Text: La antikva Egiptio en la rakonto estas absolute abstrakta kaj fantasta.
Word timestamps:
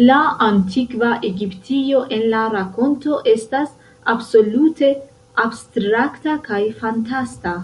La 0.00 0.16
antikva 0.48 1.08
Egiptio 1.28 2.02
en 2.16 2.22
la 2.34 2.42
rakonto 2.52 3.16
estas 3.32 3.72
absolute 4.12 4.90
abstrakta 5.46 6.36
kaj 6.50 6.62
fantasta. 6.84 7.56